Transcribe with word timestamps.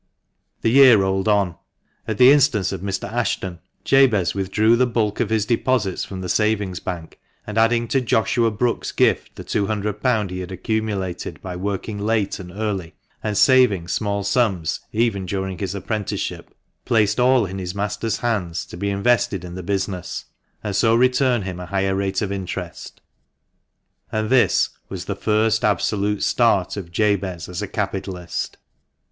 The 0.61 0.71
year 0.71 0.97
rolled 0.97 1.27
on. 1.27 1.57
At 2.07 2.17
the 2.17 2.31
instance 2.31 2.71
of 2.71 2.81
Mr. 2.81 3.03
Ashton, 3.07 3.59
Jabez 3.83 4.33
withdrew 4.33 4.75
the 4.75 4.87
bulk 4.87 5.19
of 5.19 5.29
his 5.29 5.45
deposits 5.45 6.03
from 6.05 6.21
the 6.21 6.27
Savings 6.27 6.79
Bank, 6.79 7.19
and 7.45 7.55
adding 7.55 7.87
to 7.89 8.01
Joshua 8.01 8.49
Brookes's 8.49 8.93
gift 8.93 9.35
the 9.35 9.43
£200 9.43 10.31
he 10.31 10.39
had 10.39 10.51
accumulated 10.51 11.39
by 11.43 11.55
working 11.55 11.99
late 11.99 12.39
and 12.39 12.51
early, 12.51 12.95
and 13.21 13.37
saving 13.37 13.87
small 13.87 14.23
sums 14.23 14.79
even 14.91 15.27
during 15.27 15.59
his 15.59 15.75
apprenticeship, 15.75 16.51
placed 16.83 17.19
all 17.19 17.45
in 17.45 17.59
his 17.59 17.75
master's 17.75 18.17
hands 18.17 18.65
to 18.65 18.77
be 18.77 18.89
invested 18.89 19.45
in 19.45 19.53
the 19.53 19.61
business 19.61 20.25
and 20.63 20.75
so 20.75 20.95
return 20.95 21.43
him 21.43 21.59
a 21.59 21.67
higher 21.67 21.93
rate 21.93 22.23
of 22.23 22.31
interest. 22.31 23.01
And 24.11 24.31
this 24.31 24.69
was 24.89 25.05
the 25.05 25.15
first 25.15 25.63
absolute 25.63 26.23
start 26.23 26.75
of 26.75 26.91
Jabez 26.91 27.47
as 27.47 27.61
a 27.61 27.67
capitalist. 27.67 28.57